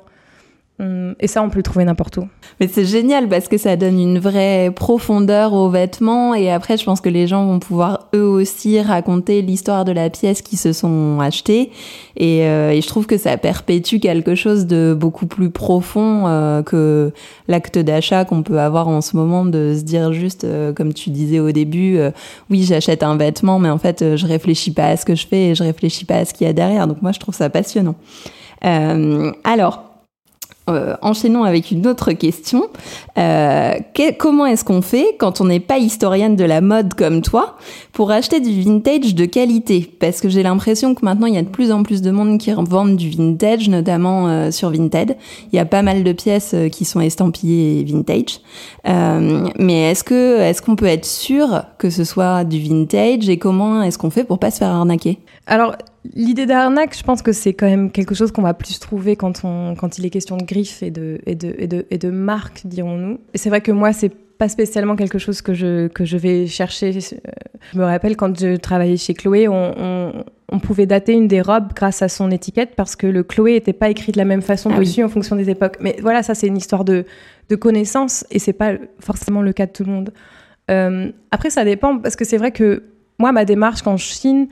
[0.81, 2.27] Hum, et ça, on peut le trouver n'importe où.
[2.59, 6.33] Mais c'est génial parce que ça donne une vraie profondeur aux vêtements.
[6.33, 10.09] Et après, je pense que les gens vont pouvoir eux aussi raconter l'histoire de la
[10.09, 11.69] pièce qu'ils se sont achetée.
[12.17, 16.63] Et, euh, et, je trouve que ça perpétue quelque chose de beaucoup plus profond euh,
[16.63, 17.13] que
[17.47, 21.11] l'acte d'achat qu'on peut avoir en ce moment de se dire juste, euh, comme tu
[21.11, 21.99] disais au début,
[22.49, 25.49] oui, j'achète un vêtement, mais en fait, je réfléchis pas à ce que je fais
[25.49, 26.87] et je réfléchis pas à ce qu'il y a derrière.
[26.87, 27.95] Donc moi, je trouve ça passionnant.
[28.63, 29.90] alors,
[30.71, 32.63] euh, enchaînons avec une autre question.
[33.17, 33.73] Euh,
[34.17, 37.57] comment est-ce qu'on fait quand on n'est pas historienne de la mode comme toi
[37.93, 39.89] pour acheter du vintage de qualité?
[39.99, 42.37] Parce que j'ai l'impression que maintenant il y a de plus en plus de monde
[42.37, 45.17] qui vendent du vintage, notamment euh, sur Vinted.
[45.51, 48.39] Il y a pas mal de pièces qui sont estampillées vintage.
[48.85, 53.29] mais est-ce est-ce qu'on peut être sûr que ce soit du vintage?
[53.29, 55.19] Et comment est-ce qu'on fait pour pas se faire arnaquer?
[55.47, 55.75] Alors
[56.15, 59.41] L'idée d'arnaque, je pense que c'est quand même quelque chose qu'on va plus trouver quand,
[59.43, 62.09] on, quand il est question de griffes et de, et de, et de, et de
[62.09, 63.19] marques, dirons-nous.
[63.33, 64.11] Et c'est vrai que moi, c'est
[64.41, 66.91] pas spécialement quelque chose que je, que je vais chercher.
[66.91, 71.73] Je me rappelle quand je travaillais chez Chloé, on, on, pouvait dater une des robes
[71.75, 74.71] grâce à son étiquette parce que le Chloé n'était pas écrit de la même façon
[74.73, 75.77] ah dessus en fonction des époques.
[75.79, 77.05] Mais voilà, ça c'est une histoire de,
[77.49, 80.11] de connaissance et c'est pas forcément le cas de tout le monde.
[80.71, 82.81] Euh, après, ça dépend parce que c'est vrai que
[83.19, 84.47] moi, ma démarche quand je chine,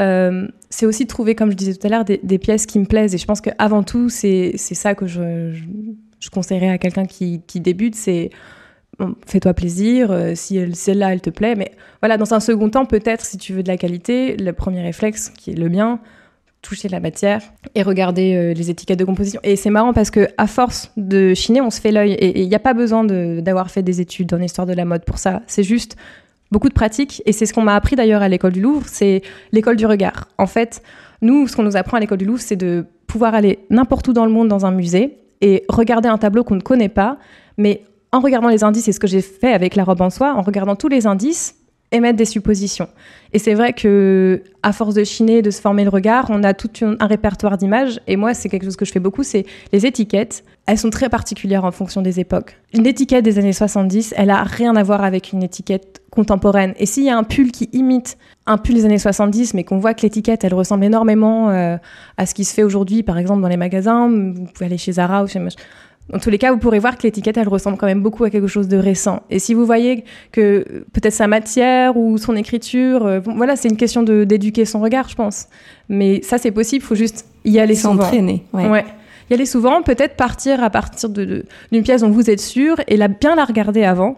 [0.00, 2.86] euh, c'est aussi de trouver, comme je disais tout à l'heure, des, pièces qui me
[2.86, 3.14] plaisent.
[3.14, 5.52] Et je pense qu'avant tout, c'est ça que je,
[6.20, 8.30] je, conseillerais à quelqu'un qui, qui, débute, c'est
[9.26, 11.54] fais-toi plaisir, euh, si celle-là, elle te plaît.
[11.56, 14.82] Mais voilà, dans un second temps, peut-être, si tu veux de la qualité, le premier
[14.82, 16.00] réflexe, qui est le mien,
[16.62, 17.42] toucher la matière
[17.74, 19.40] et regarder euh, les étiquettes de composition.
[19.42, 22.12] Et c'est marrant parce que à force de chiner, on se fait l'œil.
[22.12, 25.04] Et il n'y a pas besoin d'avoir fait des études en histoire de la mode
[25.04, 25.42] pour ça.
[25.48, 25.96] C'est juste
[26.52, 27.22] beaucoup de pratiques.
[27.26, 30.28] Et c'est ce qu'on m'a appris d'ailleurs à l'école du Louvre, c'est l'école du regard.
[30.38, 30.82] En fait,
[31.20, 34.12] nous, ce qu'on nous apprend à l'école du Louvre, c'est de pouvoir aller n'importe où
[34.12, 37.18] dans le monde dans un musée et regarder un tableau qu'on ne connaît pas,
[37.58, 40.34] mais en regardant les indices, c'est ce que j'ai fait avec la robe en soie,
[40.34, 41.56] en regardant tous les indices,
[41.92, 42.88] émettre des suppositions.
[43.32, 46.54] Et c'est vrai que à force de chiner, de se former le regard, on a
[46.54, 48.00] tout un répertoire d'images.
[48.06, 50.44] Et moi, c'est quelque chose que je fais beaucoup, c'est les étiquettes.
[50.66, 52.56] Elles sont très particulières en fonction des époques.
[52.74, 56.74] Une étiquette des années 70, elle a rien à voir avec une étiquette contemporaine.
[56.78, 59.78] Et s'il y a un pull qui imite un pull des années 70, mais qu'on
[59.78, 61.76] voit que l'étiquette, elle ressemble énormément euh,
[62.16, 64.92] à ce qui se fait aujourd'hui, par exemple dans les magasins, vous pouvez aller chez
[64.92, 65.40] Zara ou chez
[66.08, 68.30] dans tous les cas, vous pourrez voir que l'étiquette, elle ressemble quand même beaucoup à
[68.30, 69.22] quelque chose de récent.
[69.30, 73.76] Et si vous voyez que peut-être sa matière ou son écriture, euh, voilà, c'est une
[73.76, 75.46] question d'éduquer son regard, je pense.
[75.88, 78.02] Mais ça, c'est possible, il faut juste y aller souvent.
[78.02, 78.68] S'entraîner, ouais.
[78.68, 78.84] ouais.
[79.30, 82.96] Y aller souvent, peut-être partir à partir d'une de, pièce dont vous êtes sûr et
[82.96, 84.16] la, bien la regarder avant.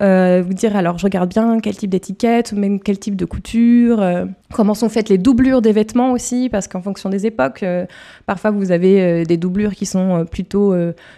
[0.00, 4.00] Euh, vous dire alors je regarde bien quel type d'étiquette, même quel type de couture,
[4.00, 7.84] euh, comment sont faites les doublures des vêtements aussi, parce qu'en fonction des époques, euh,
[8.24, 10.74] parfois vous avez des doublures qui sont plutôt,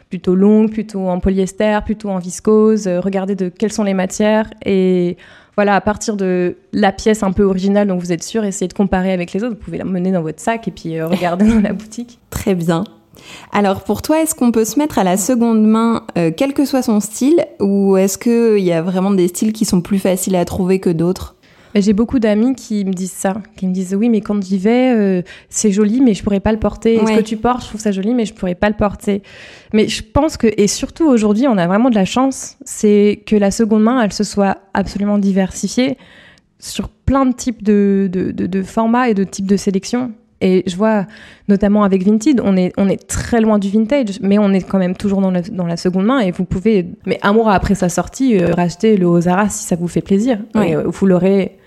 [0.08, 2.88] plutôt longues, plutôt en polyester, plutôt en viscose.
[2.88, 5.16] regardez de quelles sont les matières et
[5.54, 8.72] voilà, à partir de la pièce un peu originale dont vous êtes sûr, essayez de
[8.72, 9.54] comparer avec les autres.
[9.54, 12.18] Vous pouvez la mener dans votre sac et puis regarder dans la boutique.
[12.30, 12.84] Très bien.
[13.52, 16.64] Alors pour toi, est-ce qu'on peut se mettre à la seconde main, euh, quel que
[16.64, 20.36] soit son style, ou est-ce qu'il y a vraiment des styles qui sont plus faciles
[20.36, 21.36] à trouver que d'autres?
[21.74, 24.94] J'ai beaucoup d'amis qui me disent ça, qui me disent oui, mais quand j'y vais,
[24.94, 26.98] euh, c'est joli, mais je pourrais pas le porter.
[26.98, 29.22] Ce que tu portes, je trouve ça joli, mais je pourrais pas le porter.
[29.72, 33.36] Mais je pense que, et surtout aujourd'hui, on a vraiment de la chance, c'est que
[33.36, 35.96] la seconde main, elle se soit absolument diversifiée
[36.58, 40.12] sur plein de types de, de, de, de formats et de types de sélection.
[40.42, 41.06] Et je vois,
[41.48, 44.78] notamment avec Vinted, on est, on est très loin du vintage, mais on est quand
[44.78, 46.18] même toujours dans la, dans la seconde main.
[46.18, 49.76] Et vous pouvez, mais un mois après sa sortie, euh, racheter le Ozara si ça
[49.76, 50.40] vous fait plaisir.
[50.56, 50.68] Oui.
[50.68, 51.58] Et, euh, vous l'aurez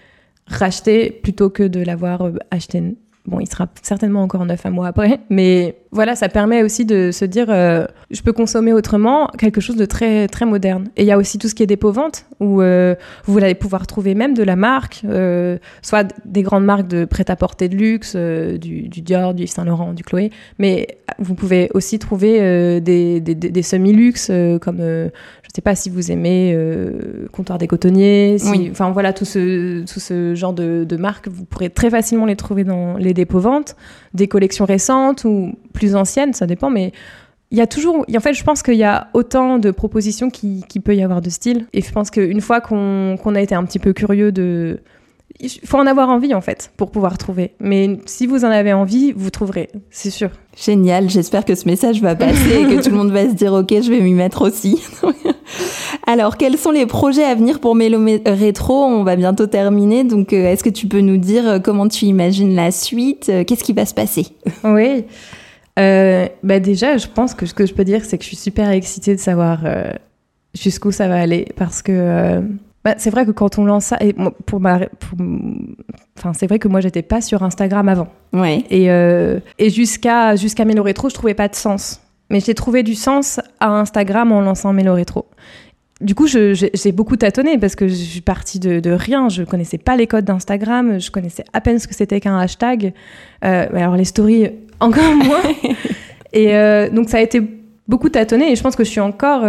[0.47, 2.83] racheté plutôt que de l'avoir euh, acheté.
[3.27, 7.11] Bon, il sera certainement encore neuf un mois après, mais voilà, ça permet aussi de
[7.11, 10.89] se dire, euh, je peux consommer autrement quelque chose de très très moderne.
[10.97, 13.87] Et il y a aussi tout ce qui est dépôt-vente, où euh, vous allez pouvoir
[13.87, 18.89] trouver même de la marque, euh, soit des grandes marques de prêt-à-porter de luxe, du,
[18.89, 24.81] Dior, du Saint Laurent, du Chloé, mais vous pouvez aussi trouver des, des, semi-luxe comme,
[25.55, 28.67] sais pas si vous aimez euh, Comptoir des Cotonniers, si- Oui.
[28.71, 32.35] enfin voilà, tout ce, tout ce genre de, de marques, vous pourrez très facilement les
[32.35, 33.75] trouver dans les dépôts-ventes,
[34.13, 36.91] des collections récentes ou plus anciennes, ça dépend, mais
[37.51, 40.63] il y a toujours, en fait, je pense qu'il y a autant de propositions qui,
[40.67, 41.67] qui peut y avoir de style.
[41.73, 44.79] Et je pense qu'une fois qu'on qu'on a été un petit peu curieux de.
[45.41, 47.51] Il faut en avoir envie, en fait, pour pouvoir trouver.
[47.59, 50.29] Mais si vous en avez envie, vous trouverez, c'est sûr.
[50.57, 53.51] Génial, j'espère que ce message va passer et que tout le monde va se dire
[53.51, 54.81] ok, je vais m'y mettre aussi.
[56.07, 58.85] Alors, quels sont les projets à venir pour Mélo Mé- Rétro?
[58.85, 62.05] On va bientôt terminer, donc euh, est-ce que tu peux nous dire euh, comment tu
[62.05, 63.27] imagines la suite?
[63.29, 64.27] Euh, Qu'est-ce qui va se passer?
[64.63, 65.03] Oui.
[65.77, 68.37] Euh, bah déjà, je pense que ce que je peux dire, c'est que je suis
[68.37, 69.91] super excitée de savoir euh,
[70.57, 71.47] jusqu'où ça va aller.
[71.57, 72.41] Parce que euh,
[72.85, 74.13] bah, c'est vrai que quand on lance ça, et
[74.45, 75.17] pour ma, pour-
[76.17, 78.07] enfin, c'est vrai que moi, j'étais pas sur Instagram avant.
[78.31, 81.99] Ouais, Et, euh, et jusqu'à jusqu'à Mélo Rétro, je trouvais pas de sens.
[82.29, 85.25] Mais j'ai trouvé du sens à Instagram en lançant Mélo Rétro.
[86.01, 89.29] Du coup, j'ai beaucoup tâtonné parce que je suis partie de, de rien.
[89.29, 90.99] Je connaissais pas les codes d'Instagram.
[90.99, 92.93] Je connaissais à peine ce que c'était qu'un hashtag.
[93.45, 95.41] Euh, alors les stories, encore moins.
[96.33, 97.41] et euh, donc ça a été
[97.87, 98.51] beaucoup tâtonné.
[98.51, 99.43] Et je pense que je suis encore,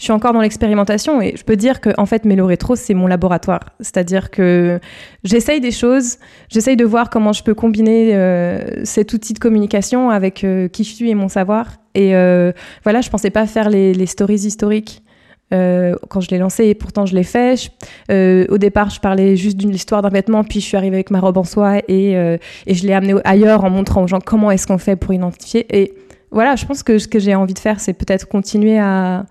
[0.00, 1.20] je suis encore dans l'expérimentation.
[1.20, 3.60] Et je peux dire que en fait, Mélo Rétro, c'est mon laboratoire.
[3.80, 4.80] C'est-à-dire que
[5.24, 6.16] j'essaye des choses.
[6.48, 10.84] J'essaye de voir comment je peux combiner euh, cet outil de communication avec euh, qui
[10.84, 11.66] je suis et mon savoir.
[11.94, 15.02] Et euh, voilà, je pensais pas faire les, stories historiques
[15.52, 17.70] euh, quand je l'ai lancé, et pourtant je l'ai fait.
[18.08, 21.20] Au départ, je parlais juste d'une histoire d'un vêtement, puis je suis arrivée avec ma
[21.20, 24.66] robe en soie et, et je l'ai amené ailleurs en montrant aux gens comment est-ce
[24.66, 25.66] qu'on fait pour identifier.
[25.76, 25.92] Et
[26.30, 29.26] voilà, je pense que ce que j'ai envie de faire, c'est peut-être continuer à,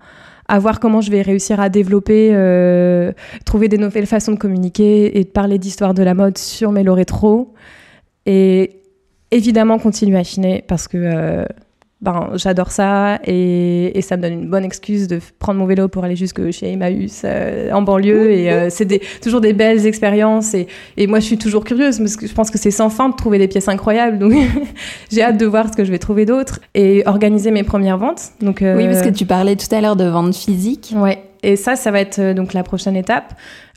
[0.50, 3.12] à voir comment je vais réussir à développer, euh,
[3.44, 6.92] trouver des nouvelles façons de communiquer et de parler d'histoire de la mode sur Mélo
[6.92, 7.54] Rétro.
[8.26, 8.80] Et
[9.30, 11.44] évidemment, continuer à affiner parce que euh,
[12.02, 15.88] ben, j'adore ça et, et ça me donne une bonne excuse de prendre mon vélo
[15.88, 18.30] pour aller jusque chez Emmaüs euh, en banlieue.
[18.32, 20.54] Et euh, c'est des- toujours des belles expériences.
[20.54, 23.08] Et, et moi, je suis toujours curieuse parce que je pense que c'est sans fin
[23.10, 24.18] de trouver des pièces incroyables.
[24.18, 24.32] Donc,
[25.12, 28.22] j'ai hâte de voir ce que je vais trouver d'autre et organiser mes premières ventes.
[28.40, 30.94] Donc, euh, oui, parce que tu parlais tout à l'heure de vente physique.
[30.96, 33.34] Ouais, et ça, ça va être euh, donc la prochaine étape.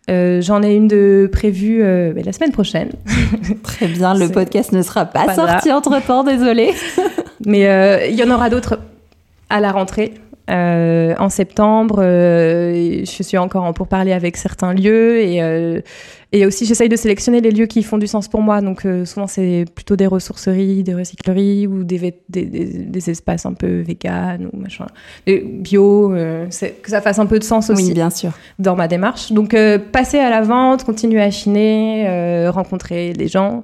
[0.09, 2.91] Euh, J'en ai une de prévue euh, la semaine prochaine.
[3.63, 6.73] Très bien, le podcast ne sera pas, pas sorti entre-temps, désolé.
[7.45, 8.79] Mais euh, il y en aura d'autres
[9.49, 10.13] à la rentrée.
[10.49, 15.79] Euh, en septembre, euh, je suis encore en pourparlers avec certains lieux et, euh,
[16.34, 18.60] et aussi j'essaye de sélectionner les lieux qui font du sens pour moi.
[18.60, 23.45] Donc souvent c'est plutôt des ressourceries, des recycleries ou des, vét- des, des- des espaces
[23.45, 24.88] un peu vegan ou machin,
[25.27, 28.32] Et bio, que ça fasse un peu de sens aussi Oui, bien sûr.
[28.60, 29.32] dans ma démarche.
[29.32, 29.56] Donc,
[29.93, 33.63] passer à la vente, continuer à chiner, rencontrer les gens.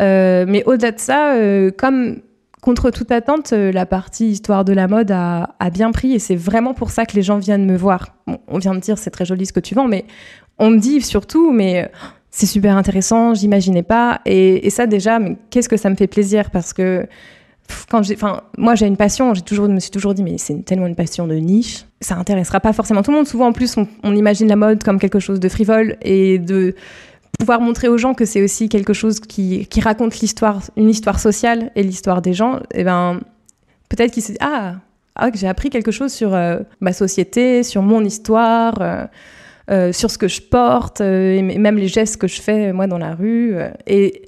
[0.00, 1.34] Mais au-delà de ça,
[1.78, 2.18] comme
[2.64, 6.34] contre toute attente, euh, la partie histoire de la mode a, bien pris et c'est
[6.34, 8.16] vraiment pour ça que les gens viennent me voir.
[8.48, 10.06] On vient me dire c'est très joli ce que tu vends, mais
[10.58, 11.88] on me dit surtout, mais euh,
[12.30, 14.22] c'est super intéressant, j'imaginais pas.
[14.24, 16.50] Et, ça déjà, mais qu'est-ce que ça me fait plaisir?
[16.50, 17.06] Parce que
[17.90, 20.38] quand j'ai, enfin, moi j'ai une passion, j'ai toujours, je me suis toujours dit, mais
[20.38, 23.26] c'est tellement une passion de niche, ça intéressera pas forcément tout le monde.
[23.26, 26.74] Souvent en plus, on imagine la mode comme quelque chose de frivole et de
[27.38, 31.70] pouvoir montrer aux gens que c'est aussi quelque chose qui, raconte l'histoire, une histoire sociale
[31.76, 32.60] et l'histoire des gens.
[32.72, 33.20] Et ben,
[33.88, 34.76] peut-être qu'ils se disent, ah,
[35.16, 38.74] ah, j'ai appris quelque chose sur euh, ma société, sur mon histoire.
[38.80, 39.06] euh,
[39.70, 42.98] euh, sur ce que je porte, et même les gestes que je fais, moi, dans
[42.98, 43.56] la rue.
[43.86, 44.22] et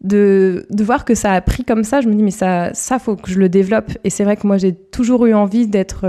[0.00, 3.00] de, de voir que ça a pris comme ça, je me dis, mais ça, ça
[3.00, 3.90] faut que je le développe.
[4.04, 6.06] Et c'est vrai que moi, j'ai toujours eu envie d'être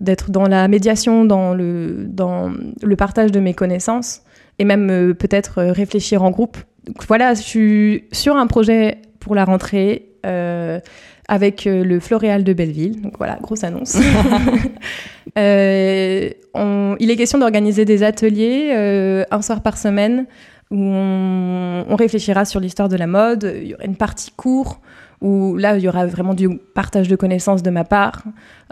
[0.00, 2.52] d'être dans la médiation, dans le, dans
[2.82, 4.22] le partage de mes connaissances,
[4.58, 6.56] et même euh, peut-être euh, réfléchir en groupe.
[6.86, 10.06] Donc voilà, je suis sur un projet pour la rentrée.
[10.26, 10.80] euh,
[11.26, 13.00] avec le Floréal de Belleville.
[13.00, 13.96] Donc voilà, grosse annonce.
[15.38, 20.26] Euh, on- il est question d'organiser des ateliers euh, un soir par semaine
[20.70, 23.50] où on, on réfléchira sur l'histoire de la mode.
[23.62, 24.80] Il y aura une partie cours
[25.20, 28.22] où là, il y aura vraiment du partage de connaissances de ma part.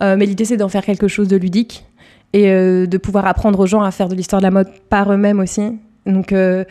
[0.03, 1.85] Euh, mais l'idée, c'est d'en faire quelque chose de ludique
[2.33, 5.13] et euh, de pouvoir apprendre aux gens à faire de l'histoire de la mode par
[5.13, 5.79] eux-mêmes aussi.
[6.07, 6.65] Donc euh,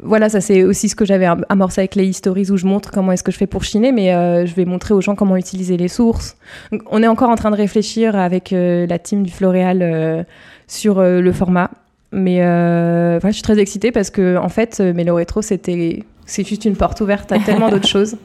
[0.00, 3.12] voilà, ça c'est aussi ce que j'avais amorcé avec les stories où je montre comment
[3.12, 5.76] est-ce que je fais pour chiner, mais euh, je vais montrer aux gens comment utiliser
[5.76, 6.36] les sources.
[6.72, 10.26] Donc, on est encore en train de réfléchir avec la team du Floréal
[10.66, 11.70] sur le format,
[12.12, 16.64] mais voilà, je suis très excitée parce que en fait, Mélo Rétro c'était c'est juste
[16.64, 18.16] une porte ouverte à tellement d'autres choses.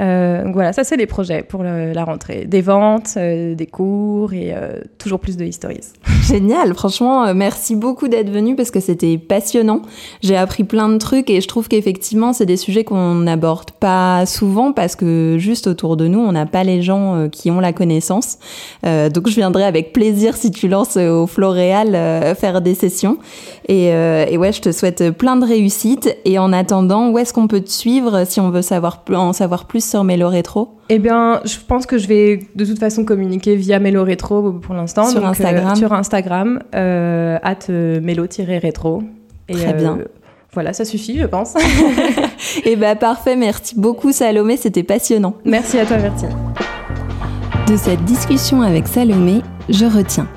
[0.00, 2.46] Euh, voilà, ça c'est les projets pour la rentrée.
[2.46, 5.80] Des ventes, euh, des cours et euh, toujours plus de histories.
[6.22, 9.82] Génial, franchement, merci beaucoup d'être venu parce que c'était passionnant.
[10.22, 14.24] J'ai appris plein de trucs et je trouve qu'effectivement c'est des sujets qu'on n'aborde pas
[14.24, 17.72] souvent parce que juste autour de nous on n'a pas les gens qui ont la
[17.72, 18.38] connaissance.
[18.84, 23.18] donc je viendrai avec plaisir si tu lances au Floréal faire des sessions.
[23.68, 23.90] Et,
[24.36, 27.70] ouais, je te souhaite plein de réussite et en attendant, où est-ce qu'on peut te
[27.70, 28.62] suivre si on veut
[29.14, 32.78] en savoir plus sur Mélo Rétro Eh bien, je pense que je vais de toute
[32.78, 35.06] façon communiquer via Mélo Rétro pour l'instant.
[35.06, 35.72] Sur Instagram.
[35.72, 39.02] Euh, sur Instagram, euh, at euh, mélo-rétro.
[39.50, 39.98] Très bien.
[40.54, 41.54] Voilà, ça suffit, je pense.
[42.64, 43.36] Eh bien, parfait.
[43.36, 44.56] Merci beaucoup, Salomé.
[44.56, 45.34] C'était passionnant.
[45.44, 46.26] Merci à toi, merci.
[47.68, 50.28] De cette discussion avec Salomé, je retiens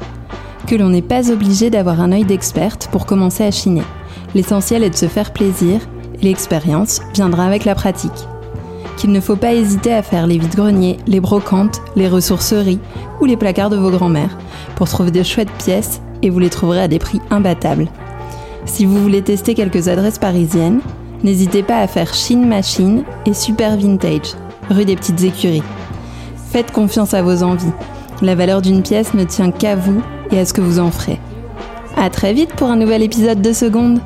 [0.68, 3.84] que l'on n'est pas obligé d'avoir un œil d'experte pour commencer à chiner.
[4.34, 5.80] L'essentiel est de se faire plaisir
[6.22, 8.28] et l'expérience viendra avec la pratique
[8.98, 12.80] qu'il ne faut pas hésiter à faire les vides-greniers, les brocantes, les ressourceries
[13.22, 14.38] ou les placards de vos grands-mères
[14.76, 17.88] pour trouver de chouettes pièces et vous les trouverez à des prix imbattables.
[18.66, 20.82] Si vous voulez tester quelques adresses parisiennes,
[21.24, 24.34] n'hésitez pas à faire Chine Machine et Super Vintage,
[24.70, 25.64] rue des Petites Écuries.
[26.52, 27.74] Faites confiance à vos envies.
[28.22, 31.20] La valeur d'une pièce ne tient qu'à vous et à ce que vous en ferez.
[31.98, 34.00] À très vite pour un nouvel épisode de Seconde.